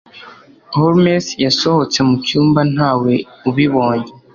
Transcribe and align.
Holmes 0.75 1.25
yasohotse 1.45 1.97
mucyumba 2.07 2.59
ntawe 2.73 3.13
ubibonye 3.49 4.11